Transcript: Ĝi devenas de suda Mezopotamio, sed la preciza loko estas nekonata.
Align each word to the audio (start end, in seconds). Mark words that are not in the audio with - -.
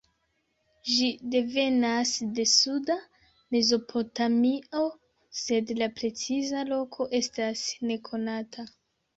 Ĝi 0.91 1.09
devenas 1.33 2.13
de 2.39 2.45
suda 2.53 2.95
Mezopotamio, 3.57 4.81
sed 5.43 5.75
la 5.83 5.91
preciza 6.01 6.67
loko 6.75 7.09
estas 7.23 7.69
nekonata. 7.93 8.71